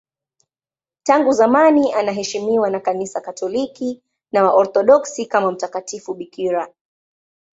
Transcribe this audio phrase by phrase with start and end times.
[1.03, 6.73] Tangu zamani anaheshimiwa na Kanisa Katoliki na Waorthodoksi kama mtakatifu bikira.